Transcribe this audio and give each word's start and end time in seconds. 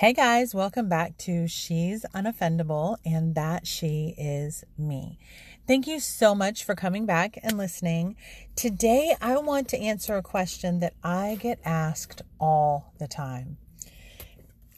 Hey 0.00 0.14
guys, 0.14 0.54
welcome 0.54 0.88
back 0.88 1.18
to 1.18 1.46
She's 1.46 2.06
Unoffendable 2.14 2.96
and 3.04 3.34
That 3.34 3.66
She 3.66 4.14
Is 4.16 4.64
Me. 4.78 5.18
Thank 5.66 5.86
you 5.86 6.00
so 6.00 6.34
much 6.34 6.64
for 6.64 6.74
coming 6.74 7.04
back 7.04 7.38
and 7.42 7.58
listening. 7.58 8.16
Today, 8.56 9.14
I 9.20 9.36
want 9.36 9.68
to 9.68 9.78
answer 9.78 10.16
a 10.16 10.22
question 10.22 10.80
that 10.80 10.94
I 11.04 11.36
get 11.38 11.58
asked 11.66 12.22
all 12.40 12.94
the 12.98 13.06
time, 13.06 13.58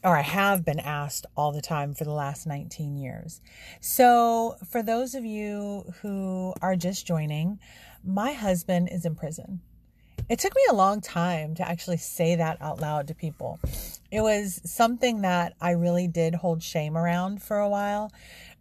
or 0.03 0.17
I 0.17 0.23
have 0.23 0.65
been 0.65 0.81
asked 0.81 1.25
all 1.37 1.53
the 1.53 1.61
time 1.61 1.93
for 1.93 2.03
the 2.03 2.11
last 2.11 2.45
19 2.45 2.97
years. 2.97 3.39
So, 3.79 4.57
for 4.69 4.83
those 4.83 5.15
of 5.15 5.23
you 5.23 5.85
who 6.01 6.53
are 6.61 6.75
just 6.75 7.07
joining, 7.07 7.59
my 8.03 8.33
husband 8.33 8.89
is 8.91 9.05
in 9.05 9.15
prison. 9.15 9.61
It 10.29 10.39
took 10.39 10.55
me 10.55 10.61
a 10.69 10.73
long 10.73 11.01
time 11.01 11.55
to 11.55 11.67
actually 11.67 11.97
say 11.97 12.35
that 12.35 12.61
out 12.61 12.81
loud 12.81 13.07
to 13.07 13.15
people. 13.15 13.59
It 14.13 14.21
was 14.21 14.61
something 14.63 15.21
that 15.21 15.53
I 15.59 15.71
really 15.71 16.07
did 16.07 16.35
hold 16.35 16.61
shame 16.61 16.95
around 16.95 17.41
for 17.41 17.57
a 17.57 17.67
while. 17.67 18.11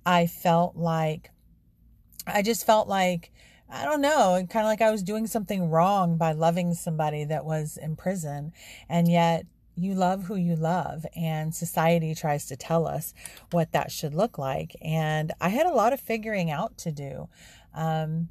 I 0.07 0.27
felt 0.27 0.77
like, 0.77 1.31
I 2.27 2.41
just 2.41 2.65
felt 2.65 2.89
like, 2.89 3.31
I 3.69 3.85
don't 3.85 4.01
know, 4.01 4.47
kind 4.49 4.65
of 4.65 4.71
like 4.71 4.81
I 4.81 4.91
was 4.91 5.03
doing 5.03 5.27
something 5.27 5.69
wrong 5.69 6.17
by 6.17 6.33
loving 6.33 6.73
somebody 6.73 7.25
that 7.25 7.45
was 7.45 7.77
in 7.77 7.97
prison. 7.97 8.55
And 8.89 9.09
yet, 9.09 9.45
you 9.77 9.95
love 9.95 10.25
who 10.25 10.37
you 10.37 10.57
love, 10.57 11.05
and 11.15 11.55
society 11.55 12.15
tries 12.15 12.47
to 12.47 12.57
tell 12.57 12.87
us 12.87 13.13
what 13.51 13.73
that 13.73 13.93
should 13.93 14.15
look 14.15 14.39
like. 14.39 14.75
And 14.81 15.33
I 15.39 15.51
had 15.51 15.67
a 15.67 15.75
lot 15.75 15.93
of 15.93 16.01
figuring 16.01 16.51
out 16.51 16.79
to 16.79 16.93
do. 16.93 17.29
Um, 17.75 18.31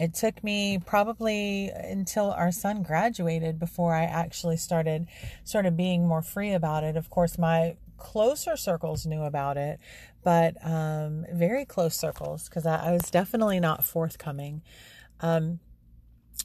it 0.00 0.14
took 0.14 0.42
me 0.42 0.78
probably 0.78 1.68
until 1.68 2.30
our 2.30 2.50
son 2.50 2.82
graduated 2.82 3.58
before 3.58 3.94
I 3.94 4.04
actually 4.04 4.56
started 4.56 5.06
sort 5.44 5.66
of 5.66 5.76
being 5.76 6.08
more 6.08 6.22
free 6.22 6.52
about 6.52 6.84
it. 6.84 6.96
Of 6.96 7.10
course, 7.10 7.36
my 7.36 7.76
closer 7.98 8.56
circles 8.56 9.04
knew 9.04 9.22
about 9.22 9.58
it, 9.58 9.78
but 10.24 10.56
um, 10.66 11.26
very 11.30 11.66
close 11.66 11.94
circles 11.94 12.48
because 12.48 12.64
I, 12.64 12.88
I, 12.88 12.92
was 12.92 13.10
definitely 13.10 13.60
not 13.60 13.84
forthcoming. 13.84 14.62
Um, 15.20 15.60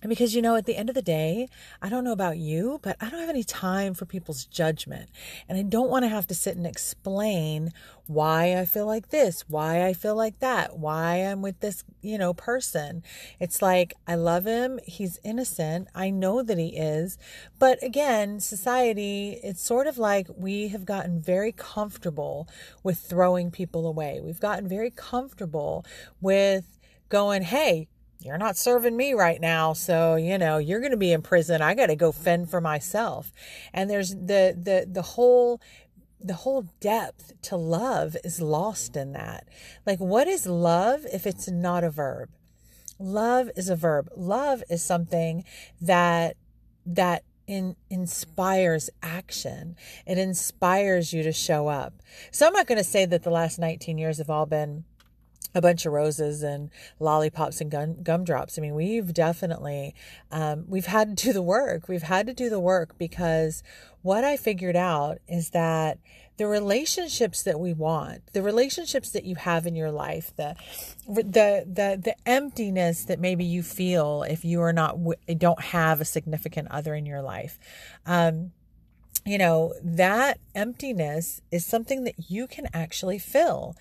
because, 0.01 0.35
you 0.35 0.41
know, 0.41 0.55
at 0.55 0.65
the 0.65 0.75
end 0.75 0.89
of 0.89 0.95
the 0.95 1.01
day, 1.01 1.47
I 1.81 1.89
don't 1.89 2.03
know 2.03 2.11
about 2.11 2.37
you, 2.37 2.79
but 2.83 2.97
I 3.01 3.09
don't 3.09 3.19
have 3.19 3.29
any 3.29 3.43
time 3.43 3.93
for 3.93 4.05
people's 4.05 4.45
judgment. 4.45 5.09
And 5.47 5.57
I 5.57 5.63
don't 5.63 5.89
want 5.89 6.03
to 6.03 6.09
have 6.09 6.27
to 6.27 6.35
sit 6.35 6.57
and 6.57 6.67
explain 6.67 7.71
why 8.07 8.55
I 8.55 8.65
feel 8.65 8.85
like 8.85 9.09
this, 9.09 9.45
why 9.47 9.85
I 9.85 9.93
feel 9.93 10.15
like 10.15 10.39
that, 10.39 10.77
why 10.77 11.15
I'm 11.17 11.41
with 11.41 11.59
this, 11.59 11.83
you 12.01 12.17
know, 12.17 12.33
person. 12.33 13.03
It's 13.39 13.61
like, 13.61 13.93
I 14.07 14.15
love 14.15 14.45
him. 14.45 14.79
He's 14.85 15.19
innocent. 15.23 15.87
I 15.95 16.11
know 16.11 16.43
that 16.43 16.57
he 16.57 16.77
is. 16.77 17.17
But 17.57 17.81
again, 17.81 18.39
society, 18.39 19.39
it's 19.43 19.61
sort 19.61 19.87
of 19.87 19.97
like 19.97 20.27
we 20.35 20.67
have 20.67 20.85
gotten 20.85 21.19
very 21.19 21.51
comfortable 21.51 22.47
with 22.83 22.99
throwing 22.99 23.49
people 23.49 23.87
away. 23.87 24.19
We've 24.21 24.39
gotten 24.39 24.67
very 24.67 24.91
comfortable 24.91 25.85
with 26.21 26.79
going, 27.09 27.43
hey, 27.43 27.87
you're 28.25 28.37
not 28.37 28.57
serving 28.57 28.97
me 28.97 29.13
right 29.13 29.39
now 29.39 29.73
so 29.73 30.15
you 30.15 30.37
know 30.37 30.57
you're 30.57 30.79
going 30.79 30.91
to 30.91 30.97
be 30.97 31.13
in 31.13 31.21
prison. 31.21 31.61
I 31.61 31.75
got 31.75 31.87
to 31.87 31.95
go 31.95 32.11
fend 32.11 32.49
for 32.49 32.59
myself. 32.59 33.31
And 33.73 33.89
there's 33.89 34.11
the 34.11 34.57
the 34.59 34.87
the 34.91 35.01
whole 35.01 35.61
the 36.19 36.33
whole 36.33 36.63
depth 36.79 37.33
to 37.43 37.55
love 37.55 38.17
is 38.23 38.41
lost 38.41 38.95
in 38.95 39.11
that. 39.13 39.47
Like 39.85 39.99
what 39.99 40.27
is 40.27 40.47
love 40.47 41.05
if 41.13 41.27
it's 41.27 41.47
not 41.49 41.83
a 41.83 41.91
verb? 41.91 42.29
Love 42.97 43.51
is 43.55 43.69
a 43.69 43.75
verb. 43.75 44.09
Love 44.15 44.63
is 44.69 44.81
something 44.81 45.43
that 45.79 46.35
that 46.85 47.23
in, 47.47 47.75
inspires 47.89 48.89
action. 49.03 49.75
It 50.07 50.17
inspires 50.17 51.13
you 51.13 51.21
to 51.23 51.31
show 51.31 51.67
up. 51.67 51.93
So 52.31 52.47
I'm 52.47 52.53
not 52.53 52.67
going 52.67 52.77
to 52.77 52.83
say 52.83 53.05
that 53.05 53.23
the 53.23 53.29
last 53.29 53.59
19 53.59 53.97
years 53.97 54.17
have 54.17 54.29
all 54.29 54.45
been 54.45 54.85
a 55.55 55.61
bunch 55.61 55.85
of 55.85 55.93
roses 55.93 56.43
and 56.43 56.69
lollipops 56.99 57.61
and 57.61 57.71
gum, 57.71 58.03
gumdrops. 58.03 58.59
I 58.59 58.61
mean, 58.61 58.75
we've 58.75 59.13
definitely, 59.13 59.95
um, 60.29 60.65
we've 60.67 60.85
had 60.85 61.17
to 61.17 61.25
do 61.27 61.33
the 61.33 61.41
work. 61.41 61.87
We've 61.87 62.03
had 62.03 62.27
to 62.27 62.33
do 62.33 62.49
the 62.49 62.59
work 62.59 62.97
because 62.97 63.63
what 64.01 64.23
I 64.23 64.37
figured 64.37 64.75
out 64.75 65.19
is 65.27 65.51
that 65.51 65.97
the 66.37 66.47
relationships 66.47 67.43
that 67.43 67.59
we 67.59 67.73
want, 67.73 68.21
the 68.33 68.41
relationships 68.41 69.11
that 69.11 69.23
you 69.23 69.35
have 69.35 69.65
in 69.65 69.75
your 69.75 69.91
life, 69.91 70.33
the 70.35 70.55
the 71.07 71.65
the 71.65 71.99
the 72.03 72.15
emptiness 72.25 73.05
that 73.05 73.19
maybe 73.19 73.45
you 73.45 73.63
feel 73.63 74.23
if 74.23 74.43
you 74.43 74.61
are 74.61 74.73
not 74.73 74.99
don't 75.37 75.61
have 75.61 76.01
a 76.01 76.05
significant 76.05 76.67
other 76.69 76.93
in 76.93 77.05
your 77.05 77.21
life, 77.21 77.57
um, 78.05 78.51
you 79.25 79.39
know, 79.39 79.73
that 79.83 80.39
emptiness 80.53 81.41
is 81.51 81.65
something 81.65 82.03
that 82.03 82.29
you 82.29 82.45
can 82.45 82.67
actually 82.73 83.17
fill. 83.17 83.75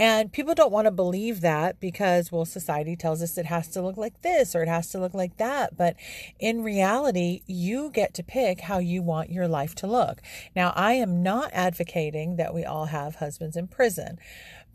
And 0.00 0.32
people 0.32 0.54
don't 0.54 0.72
want 0.72 0.86
to 0.86 0.90
believe 0.90 1.42
that 1.42 1.78
because, 1.78 2.32
well, 2.32 2.44
society 2.44 2.96
tells 2.96 3.22
us 3.22 3.36
it 3.38 3.46
has 3.46 3.68
to 3.68 3.82
look 3.82 3.96
like 3.96 4.22
this 4.22 4.54
or 4.54 4.62
it 4.62 4.68
has 4.68 4.88
to 4.90 4.98
look 4.98 5.14
like 5.14 5.36
that. 5.36 5.76
But 5.76 5.94
in 6.38 6.64
reality, 6.64 7.42
you 7.46 7.90
get 7.90 8.14
to 8.14 8.24
pick 8.24 8.62
how 8.62 8.78
you 8.78 9.02
want 9.02 9.30
your 9.30 9.46
life 9.46 9.74
to 9.76 9.86
look. 9.86 10.22
Now, 10.56 10.72
I 10.74 10.94
am 10.94 11.22
not 11.22 11.50
advocating 11.52 12.36
that 12.36 12.54
we 12.54 12.64
all 12.64 12.86
have 12.86 13.16
husbands 13.16 13.56
in 13.56 13.68
prison. 13.68 14.18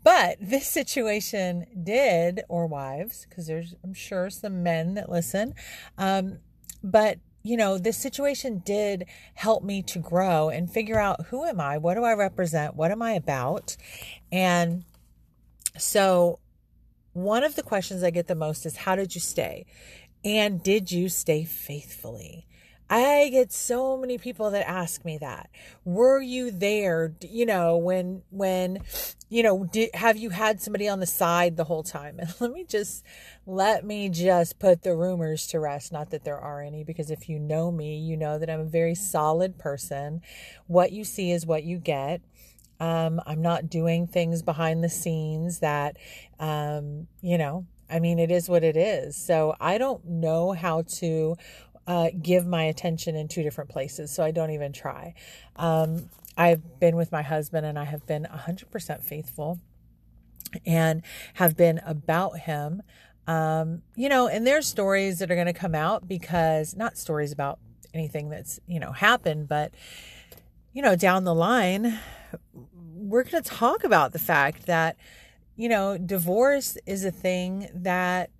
But 0.02 0.38
this 0.40 0.68
situation 0.68 1.66
did, 1.82 2.42
or 2.48 2.68
wives, 2.68 3.26
because 3.28 3.48
there's, 3.48 3.74
I'm 3.82 3.94
sure, 3.94 4.30
some 4.30 4.62
men 4.62 4.94
that 4.94 5.10
listen. 5.10 5.54
Um, 5.98 6.38
but 6.84 7.18
you 7.48 7.56
know, 7.56 7.78
this 7.78 7.96
situation 7.96 8.62
did 8.64 9.06
help 9.34 9.62
me 9.62 9.82
to 9.82 9.98
grow 9.98 10.48
and 10.48 10.70
figure 10.70 10.98
out 10.98 11.26
who 11.26 11.44
am 11.44 11.60
I? 11.60 11.78
What 11.78 11.94
do 11.94 12.04
I 12.04 12.14
represent? 12.14 12.74
What 12.74 12.90
am 12.90 13.02
I 13.02 13.12
about? 13.12 13.76
And 14.32 14.84
so, 15.78 16.38
one 17.12 17.44
of 17.44 17.54
the 17.54 17.62
questions 17.62 18.02
I 18.02 18.10
get 18.10 18.26
the 18.26 18.34
most 18.34 18.66
is 18.66 18.76
how 18.76 18.96
did 18.96 19.14
you 19.14 19.20
stay? 19.20 19.66
And 20.24 20.62
did 20.62 20.90
you 20.90 21.08
stay 21.08 21.44
faithfully? 21.44 22.46
I 22.88 23.30
get 23.30 23.52
so 23.52 23.96
many 23.96 24.16
people 24.16 24.50
that 24.50 24.68
ask 24.68 25.04
me 25.04 25.18
that. 25.18 25.50
Were 25.84 26.20
you 26.20 26.50
there, 26.52 27.14
you 27.20 27.44
know, 27.44 27.76
when 27.76 28.22
when 28.30 28.82
you 29.28 29.42
know, 29.42 29.64
did, 29.64 29.92
have 29.94 30.16
you 30.16 30.30
had 30.30 30.60
somebody 30.60 30.88
on 30.88 31.00
the 31.00 31.06
side 31.06 31.56
the 31.56 31.64
whole 31.64 31.82
time? 31.82 32.18
And 32.20 32.32
let 32.40 32.52
me 32.52 32.64
just 32.64 33.04
let 33.44 33.84
me 33.84 34.08
just 34.08 34.58
put 34.58 34.82
the 34.82 34.94
rumors 34.94 35.46
to 35.48 35.58
rest, 35.60 35.92
not 35.92 36.10
that 36.10 36.24
there 36.24 36.38
are 36.38 36.62
any 36.62 36.84
because 36.84 37.10
if 37.10 37.28
you 37.28 37.40
know 37.40 37.72
me, 37.72 37.98
you 37.98 38.16
know 38.16 38.38
that 38.38 38.48
I'm 38.48 38.60
a 38.60 38.64
very 38.64 38.94
solid 38.94 39.58
person. 39.58 40.22
What 40.68 40.92
you 40.92 41.04
see 41.04 41.32
is 41.32 41.44
what 41.44 41.64
you 41.64 41.78
get. 41.78 42.20
Um, 42.78 43.20
I'm 43.26 43.42
not 43.42 43.70
doing 43.70 44.06
things 44.06 44.42
behind 44.42 44.84
the 44.84 44.90
scenes 44.90 45.58
that 45.60 45.96
um, 46.38 47.08
you 47.20 47.38
know, 47.38 47.66
I 47.88 48.00
mean, 48.00 48.18
it 48.18 48.30
is 48.30 48.48
what 48.48 48.64
it 48.64 48.76
is. 48.76 49.16
So 49.16 49.54
I 49.60 49.78
don't 49.78 50.04
know 50.04 50.52
how 50.52 50.82
to 50.98 51.36
uh, 51.86 52.10
give 52.20 52.46
my 52.46 52.64
attention 52.64 53.14
in 53.16 53.28
two 53.28 53.42
different 53.42 53.70
places. 53.70 54.12
So 54.12 54.24
I 54.24 54.30
don't 54.30 54.50
even 54.50 54.72
try. 54.72 55.14
Um, 55.56 56.08
I've 56.36 56.80
been 56.80 56.96
with 56.96 57.12
my 57.12 57.22
husband 57.22 57.64
and 57.64 57.78
I 57.78 57.84
have 57.84 58.06
been 58.06 58.26
100% 58.30 59.02
faithful 59.02 59.60
and 60.64 61.02
have 61.34 61.56
been 61.56 61.80
about 61.84 62.40
him. 62.40 62.82
Um, 63.26 63.82
you 63.94 64.08
know, 64.08 64.28
and 64.28 64.46
there's 64.46 64.66
stories 64.66 65.18
that 65.18 65.30
are 65.30 65.34
going 65.34 65.46
to 65.46 65.52
come 65.52 65.74
out 65.74 66.06
because 66.06 66.76
not 66.76 66.96
stories 66.96 67.32
about 67.32 67.58
anything 67.94 68.28
that's, 68.28 68.60
you 68.66 68.78
know, 68.78 68.92
happened, 68.92 69.48
but, 69.48 69.74
you 70.72 70.82
know, 70.82 70.94
down 70.94 71.24
the 71.24 71.34
line, 71.34 71.98
we're 72.94 73.24
going 73.24 73.42
to 73.42 73.48
talk 73.48 73.82
about 73.82 74.12
the 74.12 74.18
fact 74.18 74.66
that, 74.66 74.96
you 75.56 75.68
know, 75.68 75.96
divorce 75.96 76.76
is 76.86 77.04
a 77.04 77.10
thing 77.10 77.68
that 77.74 78.30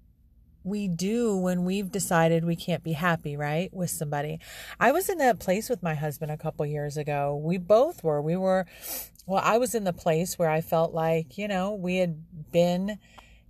we 0.66 0.88
do 0.88 1.36
when 1.36 1.64
we've 1.64 1.90
decided 1.90 2.44
we 2.44 2.56
can't 2.56 2.82
be 2.82 2.92
happy, 2.92 3.36
right? 3.36 3.72
With 3.72 3.90
somebody. 3.90 4.40
I 4.80 4.90
was 4.90 5.08
in 5.08 5.18
that 5.18 5.38
place 5.38 5.70
with 5.70 5.82
my 5.82 5.94
husband 5.94 6.32
a 6.32 6.36
couple 6.36 6.66
years 6.66 6.96
ago. 6.96 7.40
We 7.40 7.56
both 7.56 8.02
were. 8.02 8.20
We 8.20 8.36
were, 8.36 8.66
well, 9.26 9.40
I 9.44 9.58
was 9.58 9.74
in 9.74 9.84
the 9.84 9.92
place 9.92 10.38
where 10.38 10.50
I 10.50 10.60
felt 10.60 10.92
like, 10.92 11.38
you 11.38 11.46
know, 11.46 11.72
we 11.72 11.98
had 11.98 12.50
been 12.50 12.98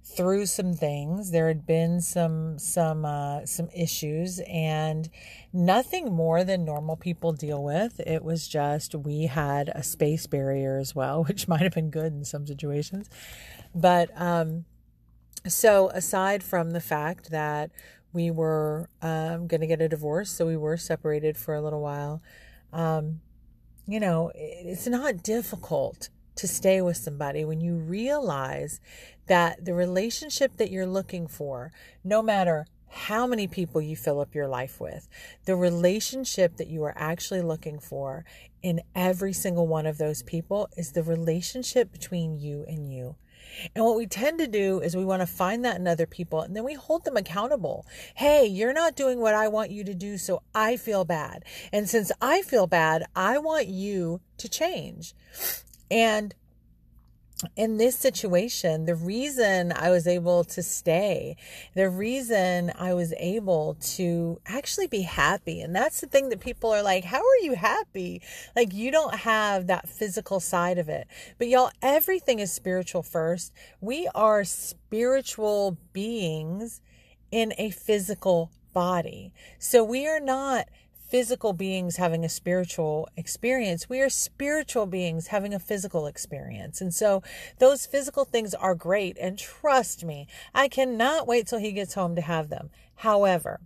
through 0.04 0.46
some 0.46 0.74
things. 0.74 1.30
There 1.30 1.48
had 1.48 1.66
been 1.66 2.00
some 2.00 2.58
some 2.58 3.04
uh, 3.04 3.44
some 3.46 3.68
issues, 3.74 4.40
and 4.46 5.08
nothing 5.52 6.12
more 6.12 6.44
than 6.44 6.64
normal 6.64 6.96
people 6.96 7.32
deal 7.32 7.62
with. 7.64 7.98
It 8.00 8.22
was 8.22 8.46
just 8.46 8.94
we 8.94 9.26
had 9.26 9.70
a 9.74 9.82
space 9.82 10.26
barrier 10.26 10.78
as 10.78 10.94
well, 10.94 11.24
which 11.28 11.48
might 11.48 11.62
have 11.62 11.74
been 11.74 11.90
good 11.90 12.12
in 12.12 12.24
some 12.24 12.46
situations, 12.46 13.08
but 13.74 14.10
um, 14.20 14.64
so, 15.48 15.90
aside 15.90 16.42
from 16.42 16.70
the 16.70 16.80
fact 16.80 17.30
that 17.30 17.70
we 18.12 18.30
were 18.30 18.88
um, 19.02 19.46
going 19.46 19.60
to 19.60 19.66
get 19.66 19.80
a 19.80 19.88
divorce, 19.88 20.30
so 20.30 20.46
we 20.46 20.56
were 20.56 20.76
separated 20.76 21.36
for 21.36 21.54
a 21.54 21.60
little 21.60 21.82
while, 21.82 22.22
um, 22.72 23.20
you 23.86 24.00
know, 24.00 24.32
it's 24.34 24.86
not 24.86 25.22
difficult 25.22 26.08
to 26.36 26.48
stay 26.48 26.82
with 26.82 26.96
somebody 26.96 27.44
when 27.44 27.60
you 27.60 27.76
realize 27.76 28.80
that 29.26 29.64
the 29.64 29.74
relationship 29.74 30.56
that 30.56 30.70
you're 30.70 30.86
looking 30.86 31.26
for, 31.26 31.72
no 32.04 32.22
matter 32.22 32.66
how 32.88 33.26
many 33.26 33.46
people 33.46 33.80
you 33.80 33.96
fill 33.96 34.20
up 34.20 34.34
your 34.34 34.48
life 34.48 34.80
with. 34.80 35.08
The 35.44 35.56
relationship 35.56 36.56
that 36.56 36.68
you 36.68 36.82
are 36.84 36.94
actually 36.96 37.42
looking 37.42 37.78
for 37.78 38.24
in 38.62 38.80
every 38.94 39.32
single 39.32 39.66
one 39.66 39.86
of 39.86 39.98
those 39.98 40.22
people 40.22 40.68
is 40.76 40.92
the 40.92 41.02
relationship 41.02 41.92
between 41.92 42.38
you 42.38 42.64
and 42.66 42.90
you. 42.90 43.16
And 43.74 43.84
what 43.84 43.96
we 43.96 44.06
tend 44.06 44.38
to 44.38 44.46
do 44.46 44.80
is 44.80 44.96
we 44.96 45.04
want 45.04 45.22
to 45.22 45.26
find 45.26 45.64
that 45.64 45.76
in 45.76 45.86
other 45.86 46.06
people 46.06 46.40
and 46.40 46.54
then 46.54 46.64
we 46.64 46.74
hold 46.74 47.04
them 47.04 47.16
accountable. 47.16 47.86
Hey, 48.14 48.46
you're 48.46 48.72
not 48.72 48.96
doing 48.96 49.20
what 49.20 49.34
I 49.34 49.48
want 49.48 49.70
you 49.70 49.84
to 49.84 49.94
do, 49.94 50.18
so 50.18 50.42
I 50.54 50.76
feel 50.76 51.04
bad. 51.04 51.44
And 51.72 51.88
since 51.88 52.12
I 52.20 52.42
feel 52.42 52.66
bad, 52.66 53.04
I 53.14 53.38
want 53.38 53.68
you 53.68 54.20
to 54.38 54.48
change. 54.48 55.14
And 55.90 56.34
in 57.54 57.76
this 57.76 57.96
situation, 57.96 58.86
the 58.86 58.94
reason 58.94 59.72
I 59.72 59.90
was 59.90 60.06
able 60.06 60.44
to 60.44 60.62
stay, 60.62 61.36
the 61.74 61.90
reason 61.90 62.72
I 62.78 62.94
was 62.94 63.12
able 63.18 63.76
to 63.96 64.40
actually 64.46 64.86
be 64.86 65.02
happy, 65.02 65.60
and 65.60 65.74
that's 65.76 66.00
the 66.00 66.06
thing 66.06 66.30
that 66.30 66.40
people 66.40 66.72
are 66.72 66.82
like, 66.82 67.04
How 67.04 67.18
are 67.18 67.42
you 67.42 67.54
happy? 67.54 68.22
Like, 68.54 68.72
you 68.72 68.90
don't 68.90 69.14
have 69.14 69.66
that 69.66 69.88
physical 69.88 70.40
side 70.40 70.78
of 70.78 70.88
it. 70.88 71.06
But 71.38 71.48
y'all, 71.48 71.70
everything 71.82 72.38
is 72.38 72.52
spiritual 72.52 73.02
first. 73.02 73.52
We 73.80 74.08
are 74.14 74.44
spiritual 74.44 75.76
beings 75.92 76.80
in 77.30 77.52
a 77.58 77.70
physical 77.70 78.50
body. 78.72 79.32
So 79.58 79.84
we 79.84 80.06
are 80.06 80.20
not 80.20 80.68
physical 81.08 81.52
beings 81.52 81.96
having 81.96 82.24
a 82.24 82.28
spiritual 82.28 83.08
experience. 83.16 83.88
We 83.88 84.00
are 84.00 84.08
spiritual 84.08 84.86
beings 84.86 85.28
having 85.28 85.54
a 85.54 85.58
physical 85.58 86.06
experience. 86.06 86.80
And 86.80 86.92
so 86.92 87.22
those 87.58 87.86
physical 87.86 88.24
things 88.24 88.54
are 88.54 88.74
great. 88.74 89.16
And 89.20 89.38
trust 89.38 90.04
me, 90.04 90.26
I 90.54 90.68
cannot 90.68 91.26
wait 91.26 91.46
till 91.46 91.58
he 91.58 91.72
gets 91.72 91.94
home 91.94 92.14
to 92.16 92.22
have 92.22 92.48
them. 92.48 92.70
However, 92.96 93.60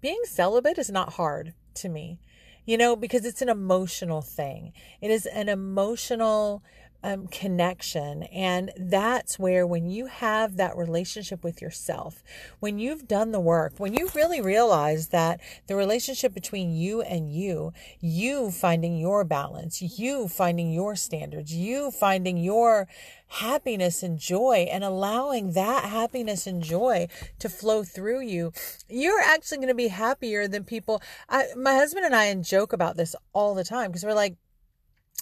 being 0.00 0.20
celibate 0.24 0.78
is 0.78 0.90
not 0.90 1.14
hard 1.14 1.54
to 1.74 1.88
me, 1.88 2.20
you 2.64 2.76
know, 2.76 2.96
because 2.96 3.24
it's 3.24 3.42
an 3.42 3.48
emotional 3.48 4.22
thing. 4.22 4.72
It 5.00 5.10
is 5.10 5.26
an 5.26 5.48
emotional 5.48 6.62
um, 7.02 7.28
connection. 7.28 8.24
And 8.24 8.72
that's 8.76 9.38
where, 9.38 9.66
when 9.66 9.88
you 9.88 10.06
have 10.06 10.56
that 10.56 10.76
relationship 10.76 11.44
with 11.44 11.62
yourself, 11.62 12.22
when 12.58 12.78
you've 12.78 13.06
done 13.06 13.30
the 13.32 13.40
work, 13.40 13.74
when 13.78 13.94
you 13.94 14.10
really 14.14 14.40
realize 14.40 15.08
that 15.08 15.40
the 15.66 15.76
relationship 15.76 16.34
between 16.34 16.74
you 16.74 17.00
and 17.02 17.32
you, 17.32 17.72
you 18.00 18.50
finding 18.50 18.98
your 18.98 19.24
balance, 19.24 19.80
you 19.80 20.28
finding 20.28 20.72
your 20.72 20.96
standards, 20.96 21.54
you 21.54 21.90
finding 21.90 22.36
your 22.36 22.88
happiness 23.28 24.02
and 24.02 24.18
joy 24.18 24.66
and 24.70 24.82
allowing 24.82 25.52
that 25.52 25.84
happiness 25.84 26.46
and 26.46 26.62
joy 26.62 27.06
to 27.38 27.48
flow 27.48 27.84
through 27.84 28.20
you, 28.20 28.52
you're 28.88 29.20
actually 29.20 29.58
going 29.58 29.68
to 29.68 29.74
be 29.74 29.88
happier 29.88 30.48
than 30.48 30.64
people. 30.64 31.00
I, 31.28 31.48
my 31.56 31.74
husband 31.74 32.06
and 32.06 32.14
I 32.14 32.34
joke 32.34 32.72
about 32.72 32.96
this 32.96 33.14
all 33.32 33.54
the 33.54 33.64
time 33.64 33.90
because 33.90 34.04
we're 34.04 34.14
like, 34.14 34.36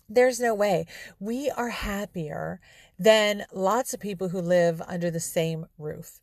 there's 0.09 0.41
no 0.41 0.55
way. 0.55 0.87
We 1.19 1.51
are 1.51 1.71
happier 1.71 2.61
than 2.99 3.45
lots 3.53 3.93
of 3.93 4.01
people 4.01 4.29
who 4.31 4.41
live 4.41 4.81
under 4.87 5.11
the 5.11 5.21
same 5.21 5.67
roof. 5.79 6.21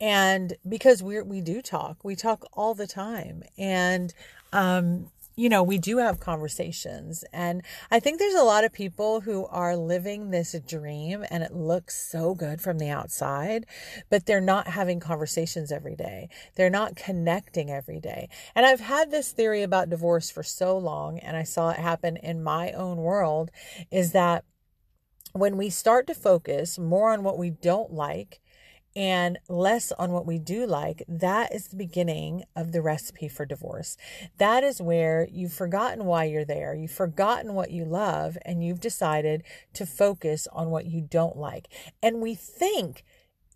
And 0.00 0.54
because 0.68 1.02
we 1.02 1.20
we 1.22 1.40
do 1.40 1.60
talk, 1.60 2.04
we 2.04 2.14
talk 2.16 2.46
all 2.52 2.74
the 2.74 2.86
time. 2.86 3.42
And 3.56 4.14
um 4.52 5.10
you 5.38 5.48
know, 5.48 5.62
we 5.62 5.78
do 5.78 5.98
have 5.98 6.18
conversations. 6.18 7.24
And 7.32 7.62
I 7.92 8.00
think 8.00 8.18
there's 8.18 8.34
a 8.34 8.42
lot 8.42 8.64
of 8.64 8.72
people 8.72 9.20
who 9.20 9.46
are 9.46 9.76
living 9.76 10.30
this 10.30 10.56
dream 10.66 11.24
and 11.30 11.44
it 11.44 11.54
looks 11.54 11.96
so 11.96 12.34
good 12.34 12.60
from 12.60 12.78
the 12.78 12.90
outside, 12.90 13.64
but 14.10 14.26
they're 14.26 14.40
not 14.40 14.66
having 14.66 14.98
conversations 14.98 15.70
every 15.70 15.94
day. 15.94 16.28
They're 16.56 16.68
not 16.68 16.96
connecting 16.96 17.70
every 17.70 18.00
day. 18.00 18.28
And 18.56 18.66
I've 18.66 18.80
had 18.80 19.12
this 19.12 19.30
theory 19.30 19.62
about 19.62 19.90
divorce 19.90 20.28
for 20.28 20.42
so 20.42 20.76
long, 20.76 21.20
and 21.20 21.36
I 21.36 21.44
saw 21.44 21.70
it 21.70 21.78
happen 21.78 22.16
in 22.16 22.42
my 22.42 22.72
own 22.72 22.96
world 22.96 23.52
is 23.92 24.10
that 24.10 24.44
when 25.34 25.56
we 25.56 25.70
start 25.70 26.08
to 26.08 26.14
focus 26.14 26.80
more 26.80 27.12
on 27.12 27.22
what 27.22 27.38
we 27.38 27.50
don't 27.50 27.92
like 27.92 28.40
and 28.98 29.38
less 29.48 29.92
on 29.92 30.10
what 30.10 30.26
we 30.26 30.40
do 30.40 30.66
like, 30.66 31.04
that 31.06 31.54
is 31.54 31.68
the 31.68 31.76
beginning 31.76 32.42
of 32.56 32.72
the 32.72 32.82
recipe 32.82 33.28
for 33.28 33.46
divorce. 33.46 33.96
That 34.38 34.64
is 34.64 34.82
where 34.82 35.28
you've 35.30 35.52
forgotten 35.52 36.04
why 36.04 36.24
you're 36.24 36.44
there, 36.44 36.74
you've 36.74 36.90
forgotten 36.90 37.54
what 37.54 37.70
you 37.70 37.84
love, 37.84 38.36
and 38.44 38.64
you've 38.64 38.80
decided 38.80 39.44
to 39.74 39.86
focus 39.86 40.48
on 40.52 40.70
what 40.70 40.86
you 40.86 41.00
don't 41.00 41.36
like. 41.36 41.68
And 42.02 42.20
we 42.20 42.34
think, 42.34 43.04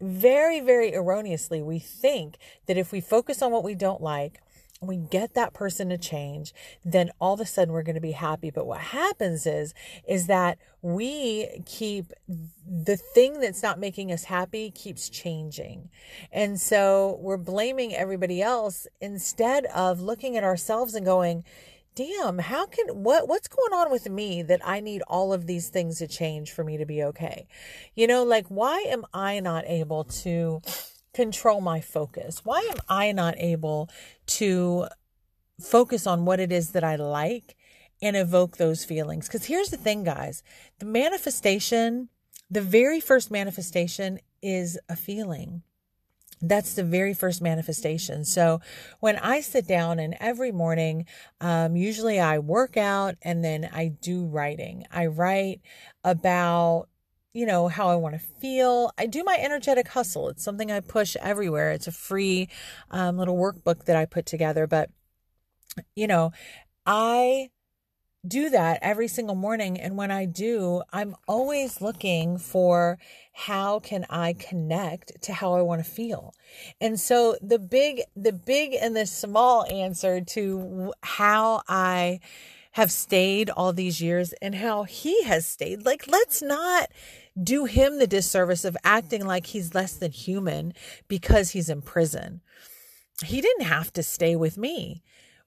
very, 0.00 0.60
very 0.60 0.94
erroneously, 0.94 1.60
we 1.60 1.80
think 1.80 2.36
that 2.66 2.78
if 2.78 2.92
we 2.92 3.00
focus 3.00 3.42
on 3.42 3.50
what 3.50 3.64
we 3.64 3.74
don't 3.74 4.00
like, 4.00 4.40
we 4.82 4.96
get 4.96 5.34
that 5.34 5.54
person 5.54 5.88
to 5.90 5.98
change, 5.98 6.52
then 6.84 7.10
all 7.20 7.34
of 7.34 7.40
a 7.40 7.46
sudden 7.46 7.72
we're 7.72 7.82
going 7.82 7.94
to 7.94 8.00
be 8.00 8.12
happy. 8.12 8.50
But 8.50 8.66
what 8.66 8.80
happens 8.80 9.46
is, 9.46 9.74
is 10.08 10.26
that 10.26 10.58
we 10.82 11.62
keep 11.64 12.12
the 12.28 12.96
thing 12.96 13.40
that's 13.40 13.62
not 13.62 13.78
making 13.78 14.10
us 14.10 14.24
happy 14.24 14.70
keeps 14.70 15.08
changing. 15.08 15.88
And 16.32 16.60
so 16.60 17.18
we're 17.20 17.36
blaming 17.36 17.94
everybody 17.94 18.42
else 18.42 18.86
instead 19.00 19.66
of 19.66 20.00
looking 20.00 20.36
at 20.36 20.44
ourselves 20.44 20.94
and 20.94 21.06
going, 21.06 21.44
damn, 21.94 22.38
how 22.38 22.66
can 22.66 22.86
what 22.88 23.28
what's 23.28 23.48
going 23.48 23.72
on 23.72 23.90
with 23.90 24.08
me 24.08 24.42
that 24.42 24.60
I 24.64 24.80
need 24.80 25.02
all 25.02 25.32
of 25.32 25.46
these 25.46 25.68
things 25.68 25.98
to 25.98 26.06
change 26.06 26.50
for 26.52 26.64
me 26.64 26.76
to 26.78 26.86
be 26.86 27.02
okay? 27.04 27.46
You 27.94 28.06
know, 28.06 28.24
like 28.24 28.46
why 28.48 28.78
am 28.88 29.04
I 29.12 29.40
not 29.40 29.64
able 29.66 30.04
to 30.04 30.62
control 31.14 31.60
my 31.60 31.80
focus? 31.80 32.44
Why 32.44 32.60
am 32.70 32.78
I 32.88 33.12
not 33.12 33.34
able 33.38 33.88
to 34.26 34.86
focus 35.60 36.06
on 36.06 36.24
what 36.24 36.40
it 36.40 36.52
is 36.52 36.72
that 36.72 36.84
I 36.84 36.96
like 36.96 37.56
and 38.00 38.16
evoke 38.16 38.56
those 38.56 38.84
feelings? 38.84 39.28
Because 39.28 39.46
here's 39.46 39.68
the 39.68 39.76
thing, 39.76 40.04
guys 40.04 40.42
the 40.78 40.86
manifestation, 40.86 42.08
the 42.50 42.62
very 42.62 43.00
first 43.00 43.30
manifestation 43.30 44.18
is 44.42 44.78
a 44.88 44.96
feeling. 44.96 45.62
That's 46.44 46.74
the 46.74 46.82
very 46.82 47.14
first 47.14 47.40
manifestation. 47.40 48.24
So 48.24 48.60
when 48.98 49.16
I 49.16 49.40
sit 49.40 49.68
down 49.68 50.00
and 50.00 50.16
every 50.18 50.50
morning, 50.50 51.06
um, 51.40 51.76
usually 51.76 52.18
I 52.18 52.40
work 52.40 52.76
out 52.76 53.14
and 53.22 53.44
then 53.44 53.70
I 53.72 53.92
do 54.00 54.26
writing. 54.26 54.84
I 54.90 55.06
write 55.06 55.60
about 56.02 56.88
you 57.34 57.46
know, 57.46 57.68
how 57.68 57.88
I 57.88 57.96
want 57.96 58.14
to 58.14 58.20
feel. 58.20 58.92
I 58.98 59.06
do 59.06 59.24
my 59.24 59.38
energetic 59.40 59.88
hustle. 59.88 60.28
It's 60.28 60.44
something 60.44 60.70
I 60.70 60.80
push 60.80 61.16
everywhere. 61.20 61.72
It's 61.72 61.86
a 61.86 61.92
free 61.92 62.48
um, 62.90 63.16
little 63.16 63.36
workbook 63.36 63.84
that 63.86 63.96
I 63.96 64.04
put 64.04 64.26
together. 64.26 64.66
But, 64.66 64.90
you 65.96 66.06
know, 66.06 66.32
I 66.84 67.50
do 68.26 68.50
that 68.50 68.78
every 68.82 69.08
single 69.08 69.34
morning. 69.34 69.80
And 69.80 69.96
when 69.96 70.10
I 70.10 70.26
do, 70.26 70.82
I'm 70.92 71.16
always 71.26 71.80
looking 71.80 72.38
for 72.38 72.98
how 73.32 73.80
can 73.80 74.06
I 74.10 74.34
connect 74.34 75.22
to 75.22 75.32
how 75.32 75.54
I 75.54 75.62
want 75.62 75.84
to 75.84 75.90
feel. 75.90 76.34
And 76.80 77.00
so 77.00 77.36
the 77.40 77.58
big, 77.58 78.02
the 78.14 78.32
big 78.32 78.76
and 78.80 78.94
the 78.94 79.06
small 79.06 79.64
answer 79.66 80.20
to 80.20 80.92
how 81.02 81.62
I 81.66 82.20
have 82.72 82.90
stayed 82.90 83.50
all 83.50 83.72
these 83.72 84.00
years 84.00 84.32
and 84.40 84.54
how 84.54 84.84
he 84.84 85.24
has 85.24 85.46
stayed. 85.46 85.84
Like, 85.84 86.06
let's 86.06 86.40
not 86.40 86.90
do 87.40 87.64
him 87.64 87.98
the 87.98 88.06
disservice 88.06 88.64
of 88.64 88.76
acting 88.84 89.24
like 89.24 89.46
he's 89.46 89.74
less 89.74 89.94
than 89.94 90.12
human 90.12 90.74
because 91.08 91.50
he's 91.50 91.68
in 91.68 91.82
prison. 91.82 92.40
He 93.24 93.40
didn't 93.40 93.66
have 93.66 93.92
to 93.94 94.02
stay 94.02 94.36
with 94.36 94.58
me. 94.58 95.02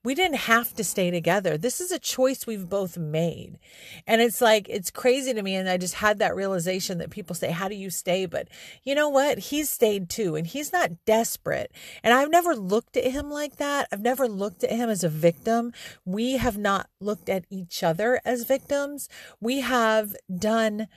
We 0.05 0.13
didn't 0.13 0.37
have 0.41 0.75
to 0.75 0.83
stay 0.83 1.09
together. 1.09 1.57
This 1.57 1.81
is 1.81 1.91
a 1.91 1.97
choice 1.97 2.45
we've 2.45 2.69
both 2.69 2.95
made. 2.95 3.57
And 4.05 4.21
it's 4.21 4.39
like, 4.39 4.69
it's 4.69 4.91
crazy 4.91 5.33
to 5.33 5.41
me. 5.41 5.55
And 5.55 5.67
I 5.67 5.77
just 5.77 5.95
had 5.95 6.19
that 6.19 6.35
realization 6.35 6.99
that 6.99 7.09
people 7.09 7.33
say, 7.33 7.49
How 7.49 7.67
do 7.67 7.73
you 7.73 7.89
stay? 7.89 8.27
But 8.27 8.47
you 8.83 8.93
know 8.93 9.09
what? 9.09 9.39
He's 9.39 9.67
stayed 9.67 10.07
too. 10.07 10.35
And 10.35 10.45
he's 10.45 10.71
not 10.71 11.05
desperate. 11.05 11.71
And 12.03 12.13
I've 12.13 12.29
never 12.29 12.55
looked 12.55 12.95
at 12.95 13.11
him 13.11 13.31
like 13.31 13.55
that. 13.55 13.87
I've 13.91 14.01
never 14.01 14.27
looked 14.27 14.63
at 14.63 14.69
him 14.69 14.91
as 14.91 15.03
a 15.03 15.09
victim. 15.09 15.73
We 16.05 16.37
have 16.37 16.57
not 16.57 16.87
looked 17.01 17.27
at 17.27 17.45
each 17.49 17.81
other 17.81 18.21
as 18.23 18.43
victims. 18.43 19.09
We 19.41 19.61
have 19.61 20.15
done 20.37 20.87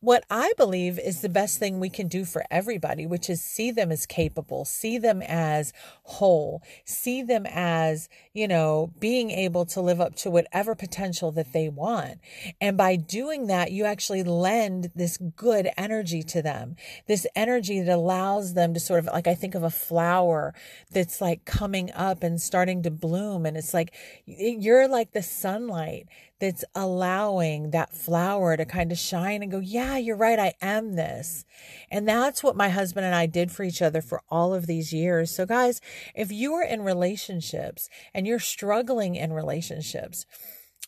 what 0.00 0.24
I 0.30 0.52
believe 0.56 0.98
is 0.98 1.20
the 1.20 1.28
best 1.28 1.58
thing 1.58 1.78
we 1.78 1.90
can 1.90 2.08
do 2.08 2.24
for 2.24 2.44
everybody, 2.50 3.06
which 3.06 3.28
is 3.28 3.42
see 3.42 3.70
them 3.70 3.92
as 3.92 4.06
capable, 4.06 4.64
see 4.64 4.96
them 4.96 5.20
as 5.20 5.74
whole, 6.04 6.62
see 6.86 7.22
them 7.22 7.44
as, 7.46 8.08
you 8.32 8.48
know, 8.48 8.92
being 8.98 9.30
able 9.30 9.66
to 9.66 9.80
live 9.82 10.00
up 10.00 10.14
to 10.16 10.30
whatever 10.30 10.74
potential 10.74 11.30
that 11.32 11.52
they 11.52 11.68
want. 11.68 12.18
And 12.62 12.78
by 12.78 12.96
doing 12.96 13.46
that, 13.48 13.72
you 13.72 13.84
actually 13.84 14.22
lend 14.22 14.90
this 14.94 15.18
good 15.18 15.68
energy 15.76 16.22
to 16.22 16.40
them, 16.40 16.76
this 17.06 17.26
energy 17.36 17.80
that 17.82 17.94
allows 17.94 18.54
them 18.54 18.72
to 18.72 18.80
sort 18.80 19.00
of, 19.00 19.06
like, 19.06 19.26
I 19.26 19.34
think 19.34 19.54
of 19.54 19.62
a 19.62 19.70
flower 19.70 20.54
that's 20.90 21.20
like 21.20 21.44
coming 21.44 21.90
up 21.92 22.22
and 22.22 22.40
starting 22.40 22.82
to 22.84 22.90
bloom. 22.90 23.44
And 23.44 23.56
it's 23.56 23.74
like, 23.74 23.92
you're 24.24 24.88
like 24.88 25.12
the 25.12 25.22
sunlight 25.22 26.08
that's 26.40 26.64
allowing 26.74 27.70
that 27.70 27.94
flower 27.94 28.56
to 28.56 28.64
kind 28.64 28.90
of 28.90 28.98
shine 28.98 29.42
and 29.42 29.52
go, 29.52 29.58
yeah, 29.58 29.96
you're 29.96 30.16
right. 30.16 30.38
I 30.38 30.54
am 30.60 30.96
this. 30.96 31.44
And 31.90 32.08
that's 32.08 32.42
what 32.42 32.56
my 32.56 32.70
husband 32.70 33.06
and 33.06 33.14
I 33.14 33.26
did 33.26 33.52
for 33.52 33.62
each 33.62 33.82
other 33.82 34.00
for 34.00 34.22
all 34.28 34.54
of 34.54 34.66
these 34.66 34.92
years. 34.92 35.30
So 35.30 35.46
guys, 35.46 35.80
if 36.14 36.32
you 36.32 36.54
are 36.54 36.64
in 36.64 36.82
relationships 36.82 37.88
and 38.14 38.26
you're 38.26 38.38
struggling 38.38 39.14
in 39.14 39.32
relationships, 39.32 40.26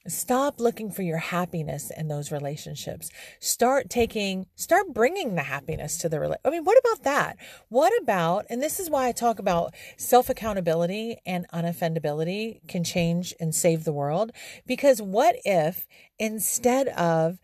Stop 0.09 0.59
looking 0.59 0.91
for 0.91 1.03
your 1.03 1.19
happiness 1.19 1.93
in 1.97 2.09
those 2.09 2.33
relationships. 2.33 3.09
Start 3.39 3.89
taking, 3.89 4.47
start 4.57 4.93
bringing 4.93 5.37
the 5.37 5.45
happiness 5.45 5.97
to 5.99 6.09
the 6.09 6.19
relationship. 6.19 6.47
I 6.47 6.51
mean, 6.51 6.65
what 6.65 6.79
about 6.79 7.05
that? 7.05 7.37
What 7.69 7.93
about, 8.03 8.45
and 8.51 8.61
this 8.61 8.81
is 8.81 8.91
why 8.91 9.07
I 9.07 9.13
talk 9.13 9.39
about 9.39 9.75
self 9.97 10.29
accountability 10.29 11.19
and 11.25 11.47
unoffendability 11.55 12.67
can 12.67 12.83
change 12.83 13.33
and 13.39 13.55
save 13.55 13.85
the 13.85 13.93
world. 13.93 14.33
Because 14.67 15.01
what 15.01 15.37
if 15.45 15.87
instead 16.19 16.89
of 16.89 17.39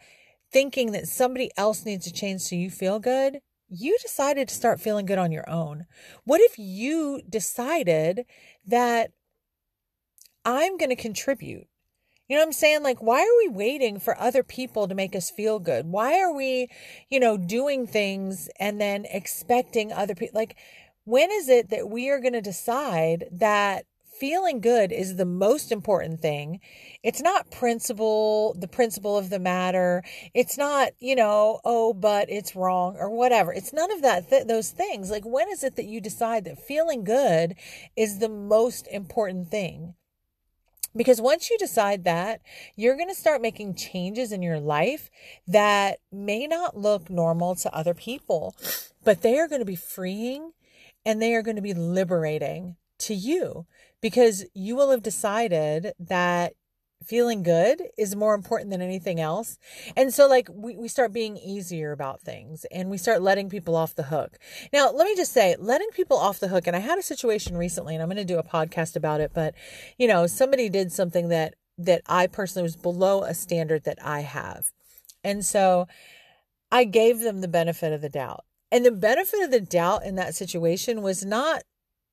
thinking 0.51 0.91
that 0.93 1.07
somebody 1.07 1.53
else 1.57 1.85
needs 1.85 2.07
to 2.07 2.13
change 2.13 2.41
so 2.41 2.57
you 2.57 2.71
feel 2.71 2.99
good, 2.99 3.41
you 3.69 3.97
decided 4.03 4.49
to 4.49 4.55
start 4.55 4.81
feeling 4.81 5.07
good 5.07 5.19
on 5.19 5.31
your 5.31 5.49
own? 5.49 5.87
What 6.25 6.41
if 6.41 6.59
you 6.59 7.23
decided 7.29 8.25
that 8.67 9.13
I'm 10.45 10.77
going 10.77 10.91
to 10.91 10.97
contribute? 10.97 11.68
You 12.29 12.37
know 12.37 12.43
what 12.43 12.49
I'm 12.49 12.53
saying? 12.53 12.83
Like, 12.83 13.03
why 13.03 13.21
are 13.21 13.39
we 13.39 13.49
waiting 13.49 13.99
for 13.99 14.19
other 14.21 14.43
people 14.43 14.87
to 14.87 14.95
make 14.95 15.17
us 15.17 15.31
feel 15.31 15.59
good? 15.59 15.87
Why 15.87 16.21
are 16.21 16.33
we, 16.33 16.69
you 17.09 17.19
know, 17.19 17.39
doing 17.39 17.87
things 17.87 18.51
and 18.61 18.79
then 18.79 19.07
expecting 19.07 19.93
other 19.93 20.15
people? 20.15 20.39
Like, 20.39 20.57
when 21.05 21.31
is 21.33 21.49
it 21.49 21.71
that 21.71 21.89
we 21.89 22.11
are 22.11 22.21
going 22.21 22.35
to 22.35 22.43
decide 22.43 23.25
that 23.33 23.87
feeling 24.21 24.61
good 24.61 24.93
is 24.93 25.17
the 25.17 25.25
most 25.25 25.73
important 25.73 26.21
thing? 26.21 26.61
It's 27.03 27.23
not 27.23 27.51
principle, 27.51 28.55
the 28.59 28.69
principle 28.69 29.17
of 29.17 29.31
the 29.31 29.39
matter. 29.39 30.03
It's 30.35 30.59
not, 30.59 30.91
you 30.99 31.17
know, 31.17 31.61
oh, 31.65 31.95
but 31.95 32.29
it's 32.29 32.55
wrong 32.55 32.97
or 32.99 33.09
whatever. 33.09 33.55
It's 33.55 33.73
none 33.73 33.91
of 33.91 34.03
that, 34.03 34.29
th- 34.29 34.47
those 34.47 34.71
things. 34.71 35.11
Like, 35.11 35.25
when 35.25 35.49
is 35.49 35.65
it 35.65 35.77
that 35.77 35.87
you 35.87 35.99
decide 35.99 36.45
that 36.45 36.63
feeling 36.63 37.05
good 37.05 37.55
is 37.97 38.19
the 38.19 38.29
most 38.29 38.87
important 38.89 39.49
thing? 39.49 39.95
Because 40.97 41.21
once 41.21 41.51
you 41.51 41.59
decide 41.59 42.05
that, 42.05 42.41
you're 42.77 42.97
going 42.97 43.09
to 43.09 43.15
start 43.15 43.43
making 43.43 43.75
changes 43.75 44.33
in 44.33 44.43
your 44.43 44.59
life 44.59 45.11
that 45.47 45.99
may 46.11 46.47
not 46.47 46.77
look 46.77 47.11
normal 47.11 47.55
to 47.57 47.75
other 47.75 47.95
people, 47.95 48.55
but 49.05 49.23
they 49.23 49.39
are 49.39 49.49
going 49.49 49.61
to 49.61 49.67
be 49.67 49.77
freeing 49.77 50.53
and 51.05 51.23
they 51.23 51.35
are 51.35 51.43
going 51.43 51.57
to 51.57 51.63
be 51.63 51.75
liberating 51.75 52.77
to 52.99 53.15
you 53.15 53.67
because 54.01 54.45
you 54.55 54.77
will 54.77 54.91
have 54.91 55.03
decided 55.03 55.93
that 55.99 56.55
feeling 57.05 57.43
good 57.43 57.83
is 57.97 58.15
more 58.17 58.35
important 58.35 58.71
than 58.71 58.83
anything 58.83 59.21
else. 59.21 59.59
And 59.97 60.13
so 60.13 60.29
like 60.29 60.49
we, 60.53 60.77
we 60.77 60.89
start 60.89 61.13
being 61.13 61.37
easier 61.37 61.93
about 61.93 62.21
things 62.21 62.67
and 62.71 62.91
we 62.91 62.99
start 62.99 63.23
letting 63.23 63.49
people 63.49 63.77
off 63.77 63.95
the 63.95 64.05
hook. 64.05 64.39
Now, 64.73 64.91
let 64.91 65.07
me 65.07 65.17
just 65.17 65.33
say, 65.33 65.57
letting 65.59 65.89
people 65.91 66.17
off 66.17 66.41
the 66.41 66.49
hook, 66.49 66.67
and 66.67 66.77
I 66.77 66.81
had 66.81 66.99
a 66.99 67.03
situation 67.03 67.57
recently 67.57 67.95
and 67.95 68.03
I'm 68.03 68.09
going 68.09 68.17
to 68.17 68.25
do 68.25 68.39
a 68.39 68.43
podcast 68.43 68.97
about 68.97 69.21
it, 69.21 69.33
but 69.35 69.55
you 69.97 70.07
know, 70.09 70.27
somebody 70.27 70.69
did 70.69 70.93
something 70.93 71.29
that 71.29 71.55
that 71.79 72.03
I 72.07 72.27
personally 72.27 72.65
was 72.65 72.77
below 72.77 73.23
a 73.23 73.35
standard 73.35 73.85
that 73.85 73.99
I 74.05 74.21
have. 74.21 74.73
And 75.23 75.45
so 75.45 75.87
I 76.73 76.85
gave 76.85 77.21
them 77.21 77.41
the 77.41 77.49
benefit 77.49 77.93
of 77.93 78.01
the 78.01 78.09
doubt. 78.09 78.45
And 78.71 78.85
the 78.85 78.91
benefit 78.91 79.41
of 79.43 79.51
the 79.51 79.61
doubt 79.61 80.05
in 80.05 80.17
that 80.17 80.35
situation 80.35 81.03
was 81.03 81.25
not 81.25 81.63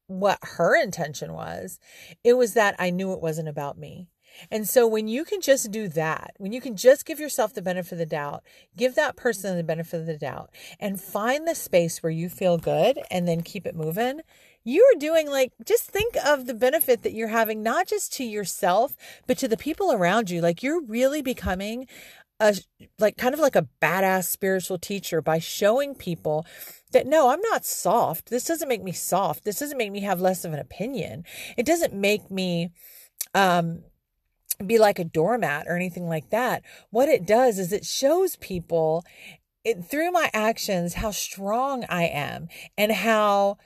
what 0.07 0.37
her 0.41 0.81
intention 0.81 1.33
was. 1.33 1.79
It 2.23 2.33
was 2.33 2.53
that 2.53 2.75
I 2.79 2.91
knew 2.91 3.11
it 3.11 3.21
wasn't 3.21 3.49
about 3.49 3.77
me. 3.77 4.07
And 4.51 4.67
so 4.67 4.87
when 4.87 5.07
you 5.07 5.25
can 5.25 5.41
just 5.41 5.71
do 5.71 5.87
that, 5.89 6.33
when 6.37 6.51
you 6.51 6.61
can 6.61 6.75
just 6.75 7.05
give 7.05 7.19
yourself 7.19 7.53
the 7.53 7.61
benefit 7.61 7.93
of 7.93 7.97
the 7.99 8.05
doubt, 8.05 8.43
give 8.75 8.95
that 8.95 9.15
person 9.15 9.55
the 9.55 9.63
benefit 9.63 10.01
of 10.01 10.05
the 10.05 10.17
doubt 10.17 10.49
and 10.79 10.99
find 10.99 11.47
the 11.47 11.55
space 11.55 12.01
where 12.01 12.11
you 12.11 12.29
feel 12.29 12.57
good 12.57 12.99
and 13.09 13.27
then 13.27 13.41
keep 13.41 13.65
it 13.65 13.75
moving, 13.75 14.21
you 14.63 14.83
are 14.83 14.99
doing 14.99 15.29
like 15.29 15.53
just 15.65 15.83
think 15.83 16.15
of 16.25 16.47
the 16.47 16.53
benefit 16.53 17.03
that 17.03 17.13
you're 17.13 17.27
having 17.27 17.61
not 17.61 17.87
just 17.87 18.11
to 18.13 18.23
yourself 18.23 18.95
but 19.27 19.37
to 19.37 19.47
the 19.47 19.57
people 19.57 19.91
around 19.91 20.31
you 20.31 20.41
like 20.41 20.63
you're 20.63 20.81
really 20.81 21.21
becoming 21.21 21.85
a 22.39 22.55
like 22.99 23.17
kind 23.17 23.33
of 23.33 23.39
like 23.39 23.55
a 23.55 23.67
badass 23.81 24.25
spiritual 24.25 24.77
teacher 24.77 25.21
by 25.21 25.39
showing 25.39 25.95
people 25.95 26.45
that 26.91 27.07
no, 27.07 27.29
I'm 27.29 27.41
not 27.41 27.65
soft. 27.65 28.29
This 28.29 28.45
doesn't 28.45 28.67
make 28.67 28.83
me 28.83 28.91
soft. 28.91 29.43
This 29.43 29.59
doesn't 29.59 29.77
make 29.77 29.91
me 29.91 30.01
have 30.01 30.21
less 30.21 30.45
of 30.45 30.53
an 30.53 30.59
opinion. 30.59 31.23
It 31.57 31.65
doesn't 31.65 31.93
make 31.93 32.29
me 32.29 32.71
um 33.33 33.83
be 34.65 34.77
like 34.77 34.99
a 34.99 35.03
doormat 35.03 35.65
or 35.67 35.75
anything 35.75 36.07
like 36.07 36.29
that. 36.29 36.63
What 36.89 37.09
it 37.09 37.25
does 37.25 37.59
is 37.59 37.71
it 37.71 37.85
shows 37.85 38.35
people 38.37 39.03
it, 39.63 39.83
through 39.83 40.11
my 40.11 40.29
actions 40.33 40.95
how 40.95 41.11
strong 41.11 41.85
I 41.89 42.03
am 42.03 42.47
and 42.77 42.91
how 42.91 43.57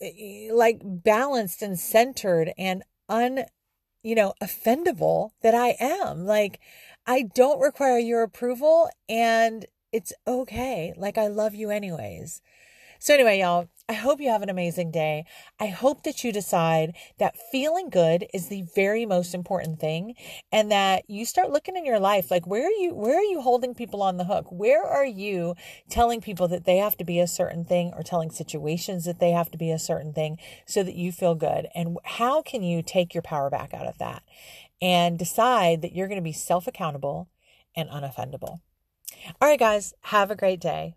eh, 0.00 0.48
like 0.52 0.80
balanced 0.82 1.62
and 1.62 1.78
centered 1.78 2.52
and 2.58 2.82
un 3.08 3.44
you 4.02 4.14
know 4.14 4.34
offendable 4.42 5.30
that 5.42 5.54
I 5.54 5.76
am. 5.80 6.26
Like 6.26 6.60
I 7.06 7.22
don't 7.22 7.60
require 7.60 7.98
your 7.98 8.22
approval 8.22 8.90
and 9.08 9.66
it's 9.92 10.12
okay. 10.26 10.92
Like 10.96 11.16
I 11.16 11.28
love 11.28 11.54
you 11.54 11.70
anyways. 11.70 12.42
So 12.98 13.14
anyway, 13.14 13.40
y'all, 13.40 13.68
I 13.88 13.92
hope 13.92 14.20
you 14.20 14.30
have 14.30 14.42
an 14.42 14.48
amazing 14.48 14.90
day. 14.90 15.26
I 15.60 15.68
hope 15.68 16.02
that 16.02 16.24
you 16.24 16.32
decide 16.32 16.96
that 17.18 17.38
feeling 17.52 17.88
good 17.88 18.26
is 18.34 18.48
the 18.48 18.64
very 18.74 19.06
most 19.06 19.32
important 19.32 19.78
thing 19.78 20.16
and 20.50 20.72
that 20.72 21.08
you 21.08 21.24
start 21.24 21.52
looking 21.52 21.76
in 21.76 21.86
your 21.86 22.00
life 22.00 22.28
like 22.28 22.48
where 22.48 22.66
are 22.66 22.70
you 22.82 22.96
where 22.96 23.16
are 23.16 23.22
you 23.22 23.40
holding 23.40 23.76
people 23.76 24.02
on 24.02 24.16
the 24.16 24.24
hook? 24.24 24.46
Where 24.50 24.82
are 24.82 25.06
you 25.06 25.54
telling 25.88 26.20
people 26.20 26.48
that 26.48 26.64
they 26.64 26.78
have 26.78 26.96
to 26.96 27.04
be 27.04 27.20
a 27.20 27.28
certain 27.28 27.64
thing 27.64 27.92
or 27.94 28.02
telling 28.02 28.32
situations 28.32 29.04
that 29.04 29.20
they 29.20 29.30
have 29.30 29.52
to 29.52 29.58
be 29.58 29.70
a 29.70 29.78
certain 29.78 30.12
thing 30.12 30.38
so 30.66 30.82
that 30.82 30.96
you 30.96 31.12
feel 31.12 31.36
good? 31.36 31.68
And 31.72 31.96
how 32.02 32.42
can 32.42 32.64
you 32.64 32.82
take 32.82 33.14
your 33.14 33.22
power 33.22 33.50
back 33.50 33.72
out 33.72 33.86
of 33.86 33.98
that 33.98 34.24
and 34.82 35.16
decide 35.16 35.82
that 35.82 35.94
you're 35.94 36.08
going 36.08 36.18
to 36.18 36.22
be 36.22 36.32
self-accountable 36.32 37.28
and 37.76 37.88
unoffendable? 37.88 38.58
All 39.40 39.48
right 39.48 39.60
guys, 39.60 39.94
have 40.00 40.32
a 40.32 40.36
great 40.36 40.60
day. 40.60 40.96